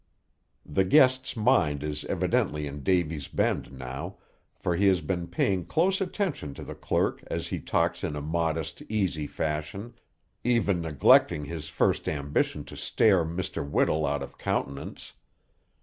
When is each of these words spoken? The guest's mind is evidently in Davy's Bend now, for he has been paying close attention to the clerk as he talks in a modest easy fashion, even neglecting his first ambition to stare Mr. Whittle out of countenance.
The 0.65 0.83
guest's 0.83 1.37
mind 1.37 1.83
is 1.83 2.05
evidently 2.05 2.65
in 2.65 2.81
Davy's 2.81 3.27
Bend 3.27 3.71
now, 3.71 4.17
for 4.55 4.75
he 4.75 4.87
has 4.87 4.99
been 4.99 5.27
paying 5.27 5.63
close 5.63 6.01
attention 6.01 6.55
to 6.55 6.63
the 6.63 6.73
clerk 6.73 7.23
as 7.27 7.49
he 7.49 7.59
talks 7.59 8.03
in 8.03 8.15
a 8.15 8.19
modest 8.21 8.81
easy 8.89 9.27
fashion, 9.27 9.93
even 10.43 10.81
neglecting 10.81 11.45
his 11.45 11.69
first 11.69 12.09
ambition 12.09 12.63
to 12.63 12.75
stare 12.75 13.23
Mr. 13.23 13.63
Whittle 13.63 14.03
out 14.07 14.23
of 14.23 14.39
countenance. 14.39 15.13